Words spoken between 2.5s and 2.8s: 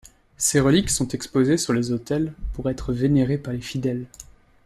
pour